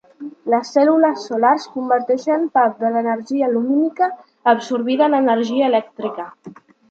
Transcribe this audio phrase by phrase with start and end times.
[0.51, 4.09] Les cèl·lules solars converteixen part de l'energia lumínica
[4.53, 6.27] absorbida en energia elèctrica.